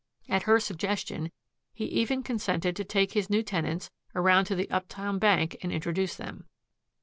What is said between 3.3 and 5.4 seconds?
tenants around to the Uptown